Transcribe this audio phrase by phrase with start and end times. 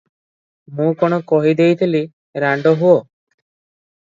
[0.77, 2.01] ମୁଁ କଣ କହି ଦେଇଥିଲି,
[2.45, 2.97] ରାଣ୍ଡ ହୁଅ?